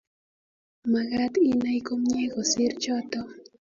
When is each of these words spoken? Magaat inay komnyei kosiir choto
Magaat 0.91 1.33
inay 1.51 1.79
komnyei 1.87 2.31
kosiir 2.33 2.73
choto 2.83 3.19